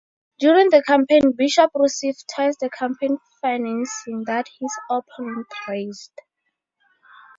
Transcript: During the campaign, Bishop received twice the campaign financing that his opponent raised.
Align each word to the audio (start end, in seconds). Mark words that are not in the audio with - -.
During 0.39 0.71
the 0.71 0.81
campaign, 0.81 1.33
Bishop 1.37 1.69
received 1.75 2.25
twice 2.33 2.57
the 2.57 2.71
campaign 2.71 3.19
financing 3.39 4.23
that 4.25 4.47
his 4.59 4.75
opponent 4.89 5.45
raised. 5.67 6.19